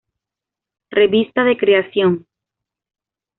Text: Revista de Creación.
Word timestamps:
Revista 0.89 1.43
de 1.43 1.57
Creación. 1.57 2.25